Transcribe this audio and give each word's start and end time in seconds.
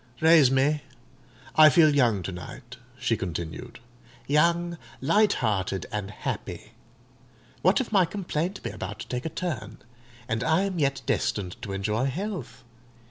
Raise 0.19 0.49
me. 0.49 0.81
I 1.55 1.69
feel 1.69 1.93
young 1.95 2.23
to 2.23 2.31
night," 2.31 2.77
she 2.97 3.15
continued: 3.15 3.79
"young, 4.25 4.79
light 4.99 5.33
hearted, 5.33 5.85
and 5.91 6.09
happy. 6.09 6.71
What 7.61 7.79
if 7.79 7.91
my 7.91 8.05
complaint 8.05 8.63
be 8.63 8.71
about 8.71 8.97
to 9.01 9.07
take 9.07 9.27
a 9.27 9.29
turn, 9.29 9.77
and 10.27 10.43
I 10.43 10.61
am 10.61 10.79
yet 10.79 11.03
destined 11.05 11.55
to 11.61 11.71
enjoy 11.71 12.05
health? 12.05 12.63